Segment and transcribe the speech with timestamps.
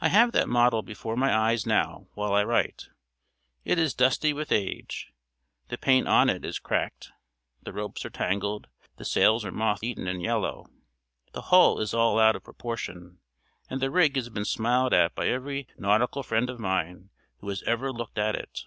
[0.00, 2.88] I have that model before my eyes now while I write.
[3.64, 5.12] It is dusty with age;
[5.68, 7.12] the paint on it is cracked;
[7.62, 10.66] the ropes are tangled; the sails are moth eaten and yellow.
[11.32, 13.20] The hull is all out of proportion,
[13.70, 17.62] and the rig has been smiled at by every nautical friend of mine who has
[17.62, 18.64] ever looked at it.